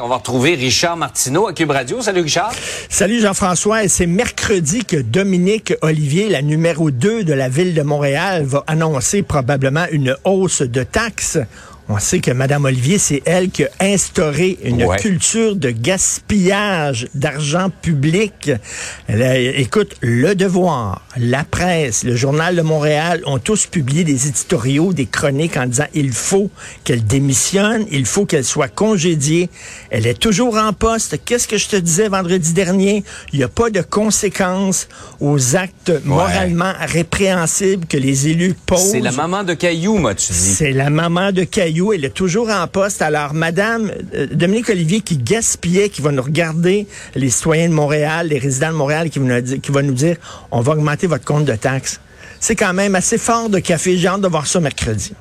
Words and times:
On 0.00 0.06
va 0.06 0.16
retrouver 0.16 0.54
Richard 0.54 0.96
Martineau 0.96 1.48
à 1.48 1.52
Cube 1.52 1.72
Radio. 1.72 2.00
Salut 2.00 2.20
Richard. 2.20 2.52
Salut 2.88 3.20
Jean-François. 3.20 3.88
C'est 3.88 4.06
mercredi 4.06 4.84
que 4.84 4.96
Dominique 4.96 5.74
Olivier, 5.82 6.28
la 6.28 6.40
numéro 6.40 6.92
2 6.92 7.24
de 7.24 7.32
la 7.32 7.48
ville 7.48 7.74
de 7.74 7.82
Montréal, 7.82 8.44
va 8.44 8.62
annoncer 8.68 9.22
probablement 9.22 9.86
une 9.90 10.16
hausse 10.22 10.62
de 10.62 10.84
taxes. 10.84 11.38
On 11.90 11.98
sait 11.98 12.18
que 12.20 12.30
Mme 12.30 12.66
Olivier, 12.66 12.98
c'est 12.98 13.22
elle 13.24 13.48
qui 13.50 13.64
a 13.64 13.68
instauré 13.80 14.58
une 14.62 14.84
Ouais. 14.84 14.98
culture 14.98 15.56
de 15.56 15.70
gaspillage 15.70 17.08
d'argent 17.14 17.70
public. 17.70 18.50
Elle 19.06 19.22
a- 19.22 19.38
écoute, 19.38 19.94
Le 20.02 20.34
Devoir, 20.34 21.00
la 21.16 21.44
presse, 21.44 22.04
le 22.04 22.14
Journal 22.14 22.54
de 22.56 22.60
Montréal 22.60 23.22
ont 23.24 23.38
tous 23.38 23.64
publié 23.66 24.04
des 24.04 24.26
éditoriaux, 24.28 24.92
des 24.92 25.06
chroniques 25.06 25.56
en 25.56 25.64
disant 25.66 25.86
il 25.94 26.12
faut 26.12 26.50
qu'elle 26.84 27.04
démissionne, 27.06 27.86
il 27.90 28.04
faut 28.04 28.26
qu'elle 28.26 28.44
soit 28.44 28.68
congédiée. 28.68 29.48
Elle 29.90 30.06
est 30.06 30.18
toujours 30.20 30.58
en 30.58 30.74
poste. 30.74 31.18
Qu'est-ce 31.24 31.48
que 31.48 31.56
je 31.56 31.68
te 31.68 31.76
disais 31.76 32.08
vendredi 32.08 32.52
dernier? 32.52 33.02
Il 33.32 33.38
n'y 33.38 33.44
a 33.44 33.48
pas 33.48 33.70
de 33.70 33.80
conséquences 33.80 34.88
aux 35.20 35.56
actes 35.56 35.92
moralement 36.04 36.74
répréhensibles 36.80 37.86
que 37.86 37.96
les 37.96 38.28
élus 38.28 38.54
posent. 38.66 38.90
C'est 38.90 39.00
la 39.00 39.12
maman 39.12 39.42
de 39.42 39.54
Caillou, 39.54 39.96
m'as-tu 39.96 40.32
dit? 40.32 40.38
C'est 40.38 40.72
la 40.72 40.90
maman 40.90 41.32
de 41.32 41.44
Caillou. 41.44 41.77
Elle 41.92 42.04
est 42.04 42.10
toujours 42.14 42.50
en 42.50 42.66
poste. 42.66 43.00
Alors, 43.02 43.34
Madame 43.34 43.90
euh, 44.14 44.26
Dominique 44.32 44.68
Olivier 44.70 45.00
qui 45.00 45.16
gaspillait, 45.16 45.88
qui 45.88 46.02
va 46.02 46.10
nous 46.12 46.22
regarder, 46.22 46.86
les 47.14 47.30
citoyens 47.30 47.68
de 47.68 47.74
Montréal, 47.74 48.28
les 48.28 48.38
résidents 48.38 48.70
de 48.70 48.76
Montréal, 48.76 49.10
qui, 49.10 49.18
va 49.18 49.24
nous 49.26 49.40
dire- 49.40 49.60
qui 49.60 49.70
va 49.72 49.82
nous 49.82 49.94
dire, 49.94 50.16
on 50.50 50.60
va 50.60 50.72
augmenter 50.72 51.06
votre 51.06 51.24
compte 51.24 51.44
de 51.44 51.54
taxes. 51.54 52.00
C'est 52.40 52.56
quand 52.56 52.72
même 52.74 52.94
assez 52.94 53.18
fort 53.18 53.48
de 53.48 53.58
café. 53.58 53.96
J'ai 53.96 54.08
hâte 54.08 54.20
de 54.20 54.28
voir 54.28 54.46
ça 54.46 54.60
mercredi. 54.60 55.12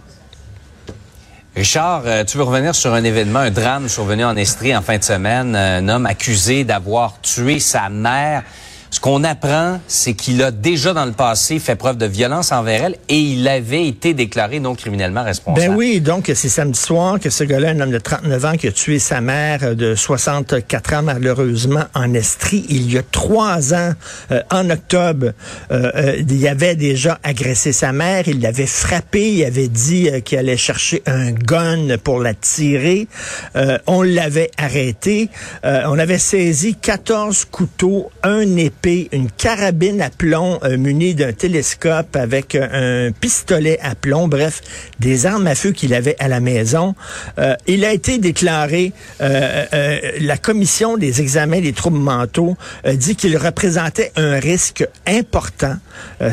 Richard, 1.56 2.04
euh, 2.06 2.24
tu 2.24 2.38
veux 2.38 2.44
revenir 2.44 2.76
sur 2.76 2.94
un 2.94 3.04
événement, 3.04 3.40
un 3.40 3.50
drame 3.50 3.90
survenu 3.90 4.24
en 4.24 4.36
Estrie 4.36 4.76
en 4.76 4.84
fin 4.84 4.98
de 5.00 5.04
semaine. 5.04 5.56
Un 5.56 5.90
homme 5.90 6.06
accusé 6.06 6.64
d'avoir 6.64 7.20
tué 7.22 7.60
sa 7.60 7.90
mère. 7.90 8.44
Ce 8.90 9.00
qu'on 9.00 9.24
apprend, 9.24 9.80
c'est 9.88 10.14
qu'il 10.14 10.42
a 10.44 10.52
déjà 10.52 10.94
dans 10.94 11.06
le 11.06 11.12
passé 11.12 11.60
fait 11.60 11.76
preuve 11.76 11.98
de 11.98 12.06
violence 12.06 12.52
envers 12.52 12.86
elle 12.86 12.96
et 13.10 13.20
il 13.20 13.48
avait 13.48 13.86
été 13.86 14.14
déclaré 14.14 14.60
non 14.60 14.76
criminellement 14.76 15.24
responsable. 15.24 15.68
Ben 15.68 15.76
oui, 15.76 16.02
donc 16.02 16.32
c'est 16.34 16.50
samedi 16.50 16.80
soir 16.80 17.20
que 17.20 17.30
ce 17.30 17.44
gars-là, 17.44 17.70
un 17.70 17.80
homme 17.80 17.92
de 17.92 17.98
39 18.00 18.45
ans, 18.45 18.58
qui 18.58 18.67
a 18.67 18.72
tué 18.72 19.00
sa 19.00 19.22
mère 19.22 19.76
de 19.76 19.95
64 19.95 20.94
ans 20.94 21.02
malheureusement 21.04 21.84
en 21.94 22.14
Estrie. 22.14 22.66
Il 22.70 22.92
y 22.92 22.98
a 22.98 23.04
trois 23.04 23.73
ans, 23.73 23.94
euh, 24.32 24.42
en 24.52 24.70
octobre, 24.70 25.32
euh, 25.72 25.92
euh, 25.95 26.23
il 26.30 26.48
avait 26.48 26.76
déjà 26.76 27.20
agressé 27.23 27.72
sa 27.72 27.92
mère. 27.92 28.28
Il 28.28 28.42
l'avait 28.42 28.66
frappée. 28.66 29.32
Il 29.34 29.45
avait 29.45 29.67
dit 29.67 30.10
euh, 30.10 30.20
qu'il 30.20 30.38
allait 30.38 30.58
chercher 30.58 31.04
un 31.06 31.32
gun 31.32 31.98
pour 32.04 32.20
la 32.20 32.34
tirer. 32.34 33.08
Euh, 33.56 33.78
on 33.88 34.02
l'avait 34.02 34.52
arrêté. 34.58 35.30
On 35.64 36.00
avait 36.00 36.17
saisi 36.17 36.76
14 36.76 37.45
couteaux, 37.45 38.10
un 38.23 38.56
épée, 38.56 38.77
une 38.86 39.30
carabine 39.30 40.02
à 40.02 40.10
plomb 40.10 40.60
euh, 40.64 40.77
munie 40.77 41.15
d'un 41.15 41.33
télescope 41.33 42.15
avec 42.15 42.55
euh, 42.55 43.08
un 43.10 43.11
pistolet 43.11 43.80
à 43.82 43.95
plomb, 43.95 44.27
bref, 44.27 44.61
des 44.99 45.26
armes 45.26 45.48
à 45.48 45.55
feu 45.55 45.71
qu'il 45.71 45.93
avait 45.93 46.15
à 46.20 46.27
la 46.27 46.39
maison. 46.39 46.95
Euh, 47.37 47.55
il 47.67 47.83
a 47.86 47.92
été 47.92 48.17
déclaré, 48.17 48.93
euh, 49.21 49.99
la 50.20 50.37
commission 50.37 50.98
des 50.98 51.21
examens 51.21 51.60
des 51.60 51.73
troubles 51.73 51.98
mentaux 51.98 52.55
dit 52.86 53.16
qu'il 53.16 53.37
représentait 53.37 54.11
un 54.16 54.39
risque 54.39 54.87
important. 55.05 55.76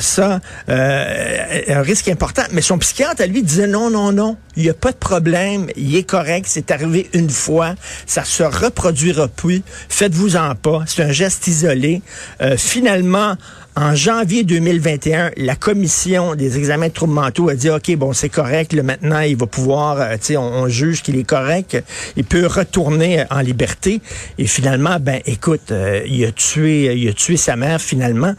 Ça, 0.00 0.40
un 0.68 1.82
risque 1.82 2.08
important. 2.08 2.42
Mais 2.52 2.60
son 2.60 2.78
psychiatre, 2.78 3.22
à 3.22 3.26
lui, 3.26 3.42
disait 3.42 3.66
non, 3.66 3.90
non, 3.90 4.12
non, 4.12 4.36
il 4.56 4.62
n'y 4.62 4.70
a 4.70 4.74
pas 4.74 4.92
de 4.92 4.96
problème, 4.96 5.66
il 5.76 5.96
est 5.96 6.08
correct, 6.08 6.46
c'est 6.48 6.70
arrivé 6.70 7.08
une 7.12 7.30
fois, 7.30 7.74
ça 8.06 8.24
se 8.24 8.42
reproduira 8.42 9.28
plus, 9.28 9.62
faites-vous-en 9.88 10.54
pas, 10.54 10.84
c'est 10.86 11.02
un 11.02 11.12
geste 11.12 11.46
isolé. 11.46 12.02
Euh, 12.40 12.56
finalement, 12.56 13.34
en 13.76 13.94
janvier 13.94 14.44
2021, 14.44 15.32
la 15.36 15.56
commission 15.56 16.34
des 16.34 16.58
examens 16.58 16.88
de 16.88 16.92
troubles 16.92 17.12
mentaux 17.14 17.48
a 17.48 17.54
dit 17.54 17.70
OK, 17.70 17.94
bon, 17.96 18.12
c'est 18.12 18.28
correct. 18.28 18.72
Là, 18.72 18.82
maintenant, 18.82 19.20
il 19.20 19.36
va 19.36 19.46
pouvoir, 19.46 20.00
euh, 20.00 20.12
tu 20.14 20.18
sais, 20.26 20.36
on, 20.36 20.42
on 20.62 20.68
juge 20.68 21.02
qu'il 21.02 21.16
est 21.18 21.24
correct. 21.24 21.82
Il 22.16 22.24
peut 22.24 22.46
retourner 22.46 23.20
euh, 23.20 23.24
en 23.30 23.40
liberté. 23.40 24.00
Et 24.38 24.46
finalement, 24.46 24.98
ben, 25.00 25.20
écoute, 25.26 25.72
euh, 25.72 26.02
il 26.06 26.24
a 26.24 26.32
tué, 26.32 26.94
il 26.94 27.08
a 27.08 27.12
tué 27.12 27.36
sa 27.36 27.56
mère. 27.56 27.80
Finalement, 27.80 28.34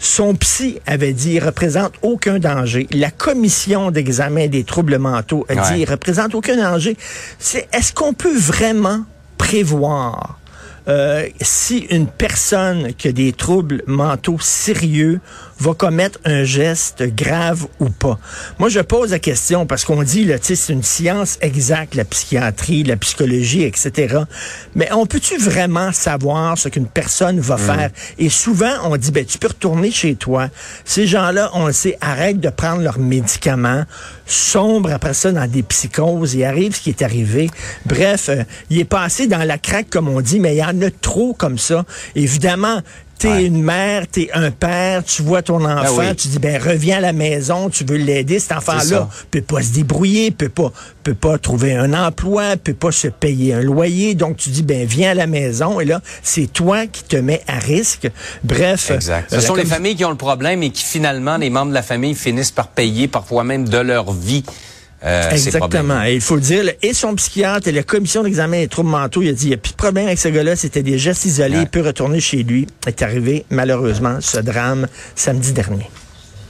son 0.00 0.34
psy 0.34 0.80
avait 0.86 1.12
dit, 1.12 1.34
il 1.34 1.44
représente 1.44 1.92
aucun 2.02 2.38
danger. 2.38 2.86
La 2.90 3.10
commission 3.12 3.90
d'examen 3.92 4.48
des 4.48 4.64
troubles 4.64 4.98
mentaux 4.98 5.46
a 5.48 5.54
Ouais. 5.54 5.60
dit, 5.74 5.80
il 5.82 5.90
représente 5.90 6.34
aucun 6.34 6.56
danger. 6.56 6.96
C'est, 7.38 7.68
est-ce 7.72 7.92
qu'on 7.92 8.12
peut 8.12 8.36
vraiment 8.36 9.04
prévoir 9.38 10.38
euh, 10.86 11.26
si 11.40 11.78
une 11.90 12.06
personne 12.06 12.92
qui 12.94 13.08
a 13.08 13.12
des 13.12 13.32
troubles 13.32 13.82
mentaux 13.86 14.38
sérieux 14.40 15.20
va 15.58 15.72
commettre 15.72 16.18
un 16.24 16.44
geste 16.44 17.04
grave 17.14 17.66
ou 17.80 17.88
pas. 17.88 18.18
Moi, 18.58 18.68
je 18.68 18.80
pose 18.80 19.12
la 19.12 19.18
question 19.18 19.66
parce 19.66 19.84
qu'on 19.84 20.02
dit, 20.02 20.24
là, 20.24 20.38
tu 20.38 20.46
sais, 20.46 20.56
c'est 20.56 20.72
une 20.72 20.82
science 20.82 21.38
exacte, 21.40 21.94
la 21.94 22.04
psychiatrie, 22.04 22.82
la 22.82 22.96
psychologie, 22.96 23.62
etc. 23.62 24.18
Mais 24.74 24.92
on 24.92 25.06
peut-tu 25.06 25.38
vraiment 25.38 25.92
savoir 25.92 26.58
ce 26.58 26.68
qu'une 26.68 26.86
personne 26.86 27.40
va 27.40 27.56
faire? 27.56 27.90
Et 28.18 28.28
souvent, 28.28 28.72
on 28.84 28.96
dit, 28.96 29.10
ben, 29.10 29.24
tu 29.24 29.38
peux 29.38 29.48
retourner 29.48 29.90
chez 29.90 30.16
toi. 30.16 30.48
Ces 30.84 31.06
gens-là, 31.06 31.50
on 31.54 31.66
le 31.66 31.72
sait, 31.72 31.96
arrêtent 32.00 32.40
de 32.40 32.50
prendre 32.50 32.82
leurs 32.82 32.98
médicaments, 32.98 33.84
sombrent 34.26 34.92
après 34.92 35.14
ça 35.14 35.32
dans 35.32 35.50
des 35.50 35.62
psychoses 35.62 36.36
et 36.36 36.44
arrive 36.44 36.74
ce 36.74 36.80
qui 36.80 36.90
est 36.90 37.02
arrivé. 37.02 37.48
Bref, 37.86 38.28
euh, 38.28 38.42
il 38.70 38.78
est 38.78 38.84
passé 38.84 39.26
dans 39.26 39.44
la 39.44 39.58
craque, 39.58 39.88
comme 39.90 40.08
on 40.08 40.20
dit, 40.20 40.40
mais 40.40 40.54
il 40.54 40.58
y 40.58 40.64
en 40.64 40.73
a 40.82 40.90
trop 40.90 41.32
comme 41.34 41.58
ça. 41.58 41.84
Évidemment, 42.14 42.80
T'es 43.16 43.28
Ouais. 43.28 43.44
une 43.44 43.62
mère, 43.62 44.08
t'es 44.08 44.28
un 44.34 44.50
père, 44.50 45.04
tu 45.04 45.22
vois 45.22 45.40
ton 45.40 45.64
enfant, 45.64 45.98
oui. 45.98 46.16
tu 46.16 46.26
dis 46.26 46.40
ben 46.40 46.60
reviens 46.60 46.96
à 46.98 47.00
la 47.00 47.12
maison, 47.12 47.70
tu 47.70 47.84
veux 47.84 47.96
l'aider, 47.96 48.40
cet 48.40 48.52
enfant-là 48.52 49.08
peut 49.30 49.40
pas 49.40 49.62
se 49.62 49.72
débrouiller, 49.72 50.32
peut 50.32 50.48
pas 50.48 50.72
peut 51.04 51.14
pas 51.14 51.38
trouver 51.38 51.74
un 51.76 51.94
emploi, 51.94 52.56
peut 52.56 52.74
pas 52.74 52.90
se 52.90 53.06
payer 53.06 53.54
un 53.54 53.60
loyer, 53.62 54.16
donc 54.16 54.36
tu 54.36 54.50
dis 54.50 54.64
ben 54.64 54.84
viens 54.84 55.12
à 55.12 55.14
la 55.14 55.28
maison 55.28 55.78
et 55.78 55.84
là 55.84 56.00
c'est 56.24 56.52
toi 56.52 56.88
qui 56.88 57.04
te 57.04 57.16
mets 57.16 57.40
à 57.46 57.60
risque. 57.60 58.10
Bref, 58.42 58.90
Exact. 58.90 59.32
euh, 59.32 59.36
Ce 59.40 59.46
sont 59.46 59.54
les 59.54 59.64
familles 59.64 59.94
qui 59.94 60.04
ont 60.04 60.10
le 60.10 60.16
problème 60.16 60.64
et 60.64 60.70
qui 60.70 60.82
finalement, 60.82 61.36
les 61.36 61.50
membres 61.50 61.70
de 61.70 61.74
la 61.74 61.82
famille 61.82 62.16
finissent 62.16 62.50
par 62.50 62.66
payer 62.66 63.06
parfois 63.06 63.44
même 63.44 63.68
de 63.68 63.78
leur 63.78 64.12
vie 64.12 64.42
euh. 65.04 65.30
Exactement. 65.30 66.02
Et 66.04 66.14
il 66.14 66.20
faut 66.20 66.34
le 66.36 66.40
dire, 66.40 66.64
et 66.82 66.94
son 66.94 67.14
psychiatre 67.14 67.68
et 67.68 67.72
la 67.72 67.82
commission 67.82 68.22
d'examen 68.22 68.60
des 68.60 68.68
troubles 68.68 68.90
mentaux, 68.90 69.22
il 69.22 69.28
a 69.28 69.32
dit, 69.32 69.44
il 69.46 69.48
n'y 69.48 69.54
a 69.54 69.58
plus 69.58 69.72
de 69.72 69.76
problème 69.76 70.06
avec 70.06 70.18
ce 70.18 70.28
gars-là, 70.28 70.56
c'était 70.56 70.82
des 70.82 70.98
gestes 70.98 71.24
isolés, 71.26 71.56
Ouais. 71.56 71.62
il 71.62 71.68
peut 71.68 71.82
retourner 71.82 72.20
chez 72.20 72.42
lui. 72.42 72.66
Est 72.86 73.02
arrivé, 73.02 73.44
malheureusement, 73.50 74.18
ce 74.20 74.38
drame 74.38 74.86
samedi 75.14 75.52
dernier. 75.52 75.90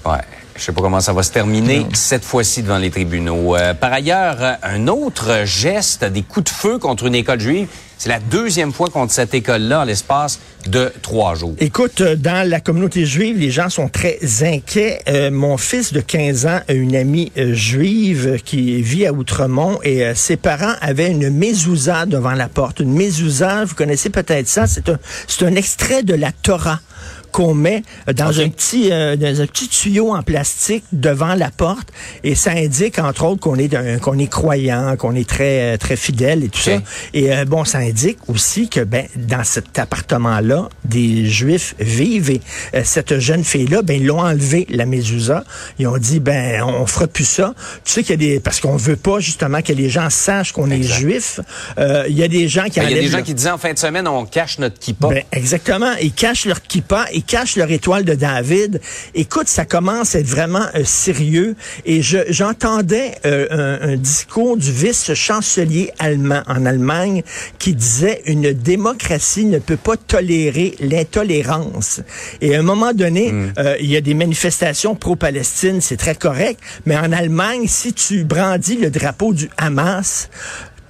Ouais. 0.07 0.19
Je 0.57 0.63
sais 0.63 0.73
pas 0.73 0.83
comment 0.83 1.01
ça 1.01 1.13
va 1.13 1.23
se 1.23 1.33
terminer 1.33 1.87
cette 1.95 2.25
fois-ci 2.25 2.63
devant 2.63 2.79
les 2.79 2.91
tribunaux. 2.91 3.57
Euh, 3.57 3.75
par 3.75 3.93
ailleurs, 3.93 4.59
un 4.63 4.87
autre 4.87 5.45
geste, 5.45 6.05
des 6.05 6.23
coups 6.23 6.45
de 6.45 6.57
feu 6.57 6.79
contre 6.79 7.07
une 7.07 7.15
école 7.17 7.41
juive. 7.41 7.67
C'est 7.99 8.09
la 8.09 8.21
deuxième 8.21 8.73
fois 8.73 8.89
contre 8.89 9.13
cette 9.13 9.35
école-là 9.35 9.81
en 9.81 9.85
l'espace 9.85 10.39
de 10.67 10.93
trois 11.03 11.35
jours. 11.35 11.55
Écoute, 11.59 12.01
euh, 12.01 12.17
dans 12.17 12.49
la 12.49 12.61
communauté 12.61 13.07
juive, 13.07 13.39
les 13.39 13.51
gens 13.51 13.69
sont 13.69 13.89
très 13.89 14.19
inquiets. 14.43 15.01
Euh, 15.09 15.31
mon 15.31 15.57
fils 15.57 15.93
de 15.93 16.01
15 16.01 16.47
ans 16.47 16.61
a 16.69 16.73
une 16.73 16.97
amie 16.97 17.33
euh, 17.39 17.55
juive 17.55 18.41
qui 18.45 18.83
vit 18.83 19.07
à 19.07 19.13
Outremont 19.13 19.79
et 19.83 20.05
euh, 20.05 20.15
ses 20.15 20.37
parents 20.37 20.75
avaient 20.81 21.11
une 21.11 21.31
mezouza 21.31 22.07
devant 22.07 22.33
la 22.33 22.49
porte. 22.49 22.81
Une 22.81 22.93
mezouza, 22.93 23.65
vous 23.65 23.75
connaissez 23.75 24.11
peut-être 24.11 24.49
ça, 24.49 24.67
c'est 24.67 24.89
un, 24.89 24.99
c'est 25.27 25.45
un 25.45 25.55
extrait 25.55 26.03
de 26.03 26.15
la 26.15 26.33
Torah 26.33 26.81
qu'on 27.35 27.53
met 27.53 27.83
dans 28.15 28.41
un 28.41 28.49
petit 28.49 28.91
dans 28.91 29.41
un 29.41 29.47
petit 29.47 29.69
tuyau 29.69 30.15
en 30.15 30.23
plastique 30.23 30.85
devant 30.93 31.35
la 31.35 31.51
porte 31.51 31.89
et 32.23 32.37
ça 32.37 32.53
indique 32.53 33.01
entre 33.01 33.25
autres 33.25 33.41
qu'on 33.41 33.57
est 33.57 34.01
qu'on 34.01 34.19
est 34.21 34.31
croyant, 34.31 34.95
qu'on 34.97 35.17
est 35.17 35.29
très 35.29 35.77
très 35.79 35.97
fidèle 35.97 36.45
et 36.45 36.49
tout 36.49 36.61
ça. 36.61 36.79
Et 37.13 37.45
bon, 37.45 37.65
ça 37.65 37.79
indique 37.79 38.19
aussi 38.29 38.69
que 38.69 38.81
ben 38.81 39.07
dans 39.17 39.43
cet 39.43 39.77
appartement 39.81 40.39
là, 40.39 40.69
des 40.85 41.27
juifs 41.27 41.75
vivent 41.81 42.31
et 42.31 42.41
cette 42.85 43.19
jeune 43.19 43.43
fille 43.43 43.67
là, 43.67 43.83
ben 43.83 44.01
ils 44.01 44.07
l'ont 44.07 44.21
enlevé 44.21 44.69
la 44.71 44.87
mezouza. 44.87 45.43
Ils 45.81 45.89
ont 45.89 45.99
dit 45.99 46.21
ben 46.21 46.63
on 46.63 46.87
fera 46.87 47.09
plus 47.09 47.29
ça. 47.29 47.55
Tu 47.85 47.93
sais 47.93 48.03
qu'il 48.05 48.23
y 48.23 48.27
a 48.31 48.35
des 48.35 48.41
parce 48.41 48.61
qu'on 48.61 48.77
veut 48.77 48.97
pas 48.97 49.19
justement 49.19 49.61
que 49.61 49.73
les 49.73 49.91
gens 49.91 50.09
sachent 50.09 50.53
qu'on 50.53 50.71
est 50.71 50.85
juif. 50.85 51.41
Euh, 51.79 52.05
il 52.09 52.17
y 52.17 52.23
a 52.23 52.29
des 52.29 52.47
gens 52.47 52.67
qui 52.67 52.79
ben, 52.79 52.89
Il 52.89 52.97
y 52.97 52.99
a 52.99 53.03
des 53.03 53.09
gens 53.09 53.23
qui 53.23 53.35
disaient 53.35 53.51
en 53.51 53.59
fin 53.59 53.73
de 53.73 53.79
semaine 53.79 54.07
on 54.07 54.25
cache 54.25 54.59
notre 54.59 54.79
kippa. 54.79 55.09
Ben, 55.09 55.25
exactement, 55.33 55.93
ils 56.01 56.13
cachent 56.13 56.45
leur 56.45 56.63
kippa, 56.63 57.07
cachent 57.27 57.57
leur 57.57 57.71
étoile 57.71 58.05
de 58.05 58.15
David. 58.15 58.81
Écoute, 59.15 59.49
ça 59.49 59.65
commence 59.65 60.15
à 60.15 60.21
être 60.21 60.27
vraiment 60.27 60.65
euh, 60.75 60.85
sérieux 60.85 61.57
et 61.85 62.03
je 62.03 62.19
j'entendais 62.29 63.15
euh, 63.27 63.47
un, 63.51 63.93
un, 63.93 63.97
discours 63.97 64.57
du 64.57 64.71
vice-chancelier 64.73 65.91
allemand 65.99 66.43
en 66.47 66.67
Allemagne 66.67 67.23
qui 67.59 67.75
disait 67.75 68.23
une 68.27 68.53
démocratie 68.53 69.45
ne 69.45 69.59
peut 69.59 69.77
pas 69.77 69.97
tolérer 69.97 70.75
l'intolérance. 70.81 72.01
Et 72.41 72.55
à 72.55 72.61
un 72.61 72.63
moment 72.63 72.93
donné, 72.93 73.33
hmm. 73.33 73.53
il 73.81 73.87
y 73.87 73.97
a 73.97 74.01
des 74.01 74.15
manifestations 74.15 74.95
pro-Palestine, 74.95 75.81
c'est 75.81 75.97
très 75.97 76.15
correct, 76.15 76.61
mais 76.87 76.97
en 76.97 77.13
Allemagne, 77.13 77.67
si 77.67 77.93
tu 77.93 78.25
brandis 78.25 78.77
le 78.77 78.91
drapeau 78.91 79.33
du 79.33 79.51
Hamas, 79.57 80.29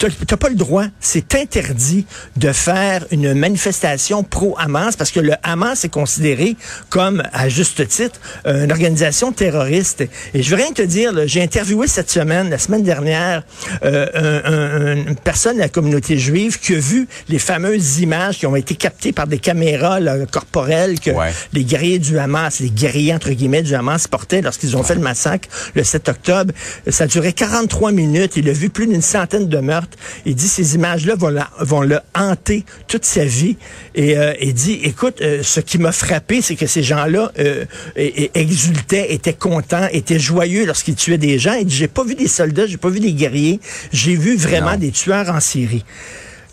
tu 0.09 0.27
n'as 0.31 0.37
pas 0.37 0.49
le 0.49 0.55
droit, 0.55 0.85
c'est 1.01 1.35
interdit 1.35 2.07
de 2.37 2.53
faire 2.53 3.05
une 3.11 3.35
manifestation 3.35 4.23
pro-Hamas 4.23 4.97
parce 4.97 5.11
que 5.11 5.21
le 5.21 5.35
Hamas 5.43 5.85
est 5.85 5.89
considéré 5.89 6.57
comme, 6.89 7.23
à 7.33 7.49
juste 7.49 7.87
titre, 7.89 8.21
une 8.45 8.73
organisation 8.73 9.33
terroriste. 9.33 10.05
Et 10.35 10.43
je 10.43 10.51
veux 10.51 10.57
rien 10.57 10.73
te 10.73 10.83
dire, 10.83 11.13
j'ai 11.27 11.43
interviewé 11.43 11.87
cette 11.87 12.11
semaine, 12.11 12.51
la 12.51 12.59
semaine 12.59 12.83
dernière, 12.83 13.43
euh, 13.85 14.95
une 14.95 15.17
personne 15.17 15.57
de 15.57 15.61
la 15.61 15.69
communauté 15.69 16.19
juive 16.19 16.59
qui 16.59 16.75
a 16.75 16.79
vu 16.79 17.09
les 17.29 17.39
fameuses 17.39 18.01
images 18.01 18.39
qui 18.39 18.47
ont 18.47 18.57
été 18.57 18.75
captées 18.75 19.13
par 19.13 19.27
des 19.27 19.39
caméras 19.39 19.99
corporelles 20.31 21.01
que 21.01 21.11
les 21.53 21.65
guerriers 21.65 21.99
du 21.99 22.19
Hamas, 22.19 22.61
les 22.61 22.71
guerriers 22.71 23.15
entre 23.15 23.31
guillemets 23.31 23.63
du 23.63 23.75
Hamas 23.75 24.09
portaient 24.09 24.43
lorsqu'ils 24.43 24.77
ont 24.77 24.83
fait 24.83 24.95
le 24.95 25.01
massacre 25.01 25.49
le 25.75 25.85
7 25.85 26.09
octobre. 26.09 26.53
Ça 26.89 27.05
a 27.05 27.07
duré 27.07 27.33
43 27.33 27.93
minutes. 27.93 28.37
Il 28.37 28.49
a 28.49 28.53
vu 28.53 28.71
plus 28.71 28.87
d'une 28.87 29.03
centaine 29.03 29.49
de 29.49 29.59
meurtres. 29.59 29.94
Il 30.27 30.35
dit 30.35 30.49
ces 30.49 30.75
images-là 30.75 31.15
vont, 31.17 31.35
vont 31.61 31.83
le 31.83 32.01
hanter 32.15 32.65
toute 32.89 33.05
sa 33.05 33.25
vie. 33.25 33.57
Et 33.95 34.17
euh, 34.17 34.33
il 34.41 34.55
dit, 34.55 34.81
écoute, 34.83 35.21
euh, 35.21 35.43
ce 35.43 35.61
qui 35.61 35.79
m'a 35.79 35.93
frappé, 35.93 36.43
c'est 36.43 36.57
que 36.57 36.67
ces 36.67 36.83
gens-là 36.83 37.33
euh, 37.39 37.65
exultaient, 37.97 39.13
étaient 39.13 39.35
contents, 39.35 39.89
étaient 39.93 40.19
joyeux 40.19 40.67
lorsqu'ils 40.67 40.97
tuaient 40.97 41.19
des 41.19 41.39
gens. 41.39 41.55
Il 41.55 41.67
dit, 41.67 41.77
j'ai 41.77 41.89
pas 41.89 42.05
vu 42.05 42.15
des 42.15 42.29
soldats, 42.29 42.67
j'ai 42.67 42.77
pas 42.77 42.91
vu 42.91 43.01
des 43.01 43.13
guerriers, 43.13 43.61
j'ai 43.93 44.17
vu 44.17 44.37
vraiment 44.37 44.77
des 44.77 44.91
tueurs 44.91 45.31
en 45.31 45.41
Syrie. 45.41 45.85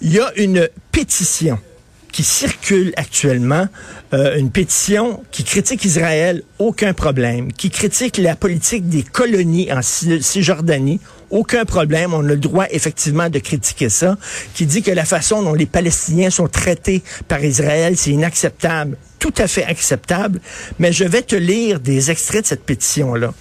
Il 0.02 0.12
y 0.12 0.20
a 0.20 0.32
une 0.36 0.68
pétition 0.92 1.60
qui 2.12 2.24
circule 2.24 2.94
actuellement, 2.98 3.68
euh, 4.14 4.38
une 4.38 4.52
pétition 4.52 5.24
qui 5.32 5.44
critique 5.44 5.86
Israël, 5.86 6.44
aucun 6.60 6.94
problème, 6.94 7.54
qui 7.54 7.70
critique 7.70 8.18
la 8.18 8.36
politique 8.36 8.90
des 8.90 9.04
colonies 9.04 9.72
en 9.72 9.82
Cisjordanie, 9.82 11.00
aucun 11.32 11.66
problème, 11.66 12.14
on 12.14 12.20
a 12.20 12.28
le 12.28 12.38
droit 12.38 12.66
effectivement 12.72 13.30
de 13.30 13.40
critiquer 13.40 13.90
ça, 13.90 14.18
qui 14.54 14.66
dit 14.66 14.82
que 14.82 14.92
la 14.92 15.06
façon 15.06 15.42
dont 15.42 15.54
les 15.54 15.66
Palestiniens 15.66 16.30
sont 16.30 16.48
traités 16.48 17.02
par 17.28 17.44
Israël, 17.44 17.98
c'est 17.98 18.12
inacceptable, 18.12 18.98
tout 19.20 19.34
à 19.38 19.48
fait 19.48 19.64
acceptable, 19.64 20.40
mais 20.80 20.92
je 20.92 21.04
vais 21.04 21.22
te 21.22 21.36
lire 21.36 21.80
des 21.80 22.12
extraits 22.12 22.44
de 22.44 22.48
cette 22.48 22.64
pétition-là. 22.64 23.34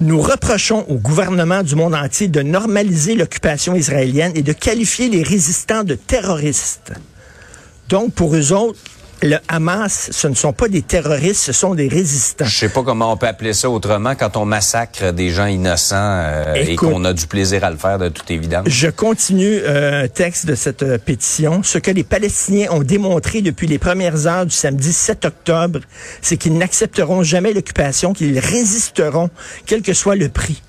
Nous 0.00 0.20
reprochons 0.20 0.84
au 0.88 0.96
gouvernement 0.96 1.62
du 1.62 1.74
monde 1.74 1.94
entier 1.94 2.28
de 2.28 2.42
normaliser 2.42 3.14
l'occupation 3.14 3.74
israélienne 3.74 4.32
et 4.34 4.42
de 4.42 4.52
qualifier 4.52 5.08
les 5.08 5.22
résistants 5.22 5.84
de 5.84 5.94
terroristes. 5.94 6.92
Donc, 7.88 8.12
pour 8.12 8.36
eux 8.36 8.52
autres, 8.52 8.78
le 9.22 9.38
Hamas, 9.48 10.10
ce 10.12 10.28
ne 10.28 10.34
sont 10.34 10.52
pas 10.52 10.68
des 10.68 10.82
terroristes, 10.82 11.42
ce 11.42 11.52
sont 11.52 11.74
des 11.74 11.88
résistants. 11.88 12.44
Je 12.44 12.56
sais 12.56 12.68
pas 12.68 12.82
comment 12.82 13.12
on 13.12 13.16
peut 13.16 13.26
appeler 13.26 13.54
ça 13.54 13.70
autrement 13.70 14.14
quand 14.14 14.36
on 14.36 14.44
massacre 14.44 15.12
des 15.12 15.30
gens 15.30 15.46
innocents 15.46 15.96
euh, 15.96 16.54
et 16.54 16.76
qu'on 16.76 17.04
a 17.04 17.12
du 17.12 17.26
plaisir 17.26 17.64
à 17.64 17.70
le 17.70 17.76
faire 17.76 17.98
de 17.98 18.08
toute 18.08 18.30
évidence. 18.30 18.64
Je 18.66 18.88
continue 18.88 19.60
euh, 19.62 20.04
un 20.04 20.08
texte 20.08 20.46
de 20.46 20.54
cette 20.54 20.82
euh, 20.82 20.98
pétition. 20.98 21.62
Ce 21.62 21.78
que 21.78 21.90
les 21.90 22.04
Palestiniens 22.04 22.70
ont 22.70 22.82
démontré 22.82 23.40
depuis 23.40 23.66
les 23.66 23.78
premières 23.78 24.26
heures 24.26 24.44
du 24.44 24.54
samedi 24.54 24.92
7 24.92 25.24
octobre, 25.24 25.80
c'est 26.20 26.36
qu'ils 26.36 26.58
n'accepteront 26.58 27.22
jamais 27.22 27.54
l'occupation, 27.54 28.12
qu'ils 28.12 28.38
résisteront, 28.38 29.30
quel 29.64 29.80
que 29.80 29.94
soit 29.94 30.16
le 30.16 30.28
prix. 30.28 30.62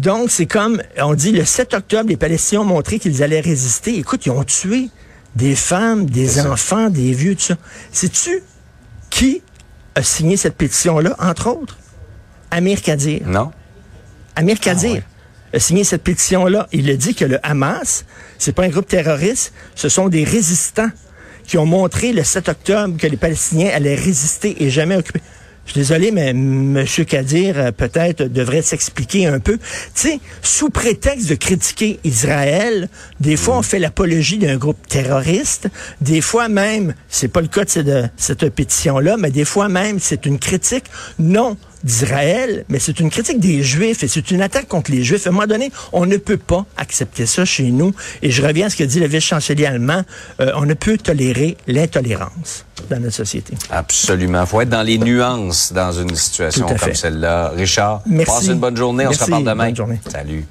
Donc, 0.00 0.30
c'est 0.30 0.46
comme, 0.46 0.82
on 1.00 1.14
dit, 1.14 1.32
le 1.32 1.44
7 1.44 1.72
octobre, 1.72 2.10
les 2.10 2.16
Palestiniens 2.16 2.62
ont 2.62 2.66
montré 2.66 2.98
qu'ils 2.98 3.22
allaient 3.22 3.40
résister. 3.40 3.96
Écoute, 3.96 4.26
ils 4.26 4.30
ont 4.30 4.44
tué 4.44 4.88
des 5.34 5.56
femmes, 5.56 6.06
des 6.06 6.40
enfants, 6.40 6.90
des 6.90 7.12
vieux, 7.12 7.34
tout 7.34 7.42
ça. 7.42 7.56
Sais-tu 7.92 8.42
qui 9.10 9.42
a 9.94 10.02
signé 10.02 10.36
cette 10.36 10.56
pétition-là, 10.56 11.16
entre 11.18 11.48
autres? 11.48 11.78
Amir 12.50 12.82
Kadir. 12.82 13.26
Non. 13.26 13.52
Amir 14.36 14.56
ah, 14.60 14.64
Kadir. 14.64 15.02
a 15.52 15.58
signé 15.58 15.84
cette 15.84 16.02
pétition-là. 16.02 16.68
Il 16.72 16.88
a 16.90 16.96
dit 16.96 17.14
que 17.14 17.24
le 17.24 17.44
Hamas, 17.46 18.04
c'est 18.38 18.52
pas 18.52 18.64
un 18.64 18.68
groupe 18.68 18.86
terroriste, 18.86 19.52
ce 19.74 19.88
sont 19.88 20.08
des 20.08 20.24
résistants 20.24 20.90
qui 21.46 21.58
ont 21.58 21.66
montré 21.66 22.12
le 22.12 22.24
7 22.24 22.48
octobre 22.48 22.96
que 22.96 23.06
les 23.06 23.16
Palestiniens 23.16 23.70
allaient 23.72 23.94
résister 23.94 24.62
et 24.62 24.70
jamais 24.70 24.96
occuper. 24.96 25.20
Je 25.66 25.72
suis 25.72 25.80
désolé, 25.80 26.10
mais 26.10 26.30
M. 26.30 26.84
Kadir, 27.06 27.58
euh, 27.58 27.70
peut-être, 27.72 28.24
devrait 28.24 28.62
s'expliquer 28.62 29.26
un 29.26 29.40
peu. 29.40 29.56
Tu 29.56 29.62
sais, 29.94 30.20
sous 30.42 30.68
prétexte 30.68 31.28
de 31.28 31.34
critiquer 31.34 32.00
Israël, 32.04 32.88
des 33.20 33.36
fois, 33.36 33.58
on 33.58 33.62
fait 33.62 33.78
l'apologie 33.78 34.38
d'un 34.38 34.56
groupe 34.56 34.86
terroriste. 34.86 35.68
Des 36.00 36.20
fois 36.20 36.48
même, 36.48 36.94
c'est 37.08 37.28
pas 37.28 37.40
le 37.40 37.48
cas 37.48 37.64
de 37.64 38.04
cette 38.16 38.48
pétition-là, 38.50 39.16
mais 39.16 39.30
des 39.30 39.44
fois 39.44 39.68
même, 39.68 39.98
c'est 40.00 40.26
une 40.26 40.38
critique 40.38 40.84
non 41.18 41.56
d'Israël, 41.84 42.64
mais 42.68 42.78
c'est 42.78 42.98
une 42.98 43.10
critique 43.10 43.38
des 43.38 43.62
Juifs 43.62 44.02
et 44.02 44.08
c'est 44.08 44.30
une 44.30 44.40
attaque 44.42 44.66
contre 44.68 44.90
les 44.90 45.04
Juifs. 45.04 45.26
À 45.26 45.30
un 45.30 45.32
moment 45.32 45.46
donné, 45.46 45.70
on 45.92 46.06
ne 46.06 46.16
peut 46.16 46.38
pas 46.38 46.64
accepter 46.76 47.26
ça 47.26 47.44
chez 47.44 47.70
nous. 47.70 47.94
Et 48.22 48.30
je 48.30 48.42
reviens 48.42 48.66
à 48.66 48.70
ce 48.70 48.76
que 48.76 48.84
dit 48.84 49.00
le 49.00 49.06
vice-chancelier 49.06 49.66
allemand. 49.66 50.02
Euh, 50.40 50.52
on 50.56 50.64
ne 50.64 50.74
peut 50.74 50.96
tolérer 50.96 51.56
l'intolérance 51.66 52.64
dans 52.90 53.00
notre 53.00 53.14
société. 53.14 53.54
Absolument. 53.70 54.40
Il 54.42 54.46
faut 54.46 54.60
être 54.60 54.70
dans 54.70 54.82
les 54.82 54.98
nuances 54.98 55.72
dans 55.72 55.92
une 55.92 56.14
situation 56.14 56.66
comme 56.66 56.94
celle-là. 56.94 57.50
Richard, 57.50 58.02
Merci. 58.06 58.32
passe 58.32 58.46
une 58.48 58.58
bonne 58.60 58.76
journée. 58.76 59.06
On 59.06 59.12
se 59.12 59.24
reparle 59.24 59.44
demain. 59.44 59.66
Bonne 59.66 59.76
journée. 59.76 60.00
Salut. 60.10 60.44